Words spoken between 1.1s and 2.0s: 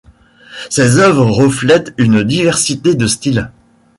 reflètent